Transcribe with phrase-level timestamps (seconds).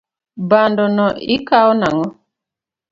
[0.49, 1.05] Bando no
[1.35, 2.05] ikao nang'o?